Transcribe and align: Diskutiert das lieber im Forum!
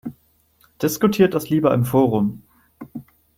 Diskutiert 0.81 1.35
das 1.35 1.51
lieber 1.51 1.75
im 1.75 1.85
Forum! 1.85 2.41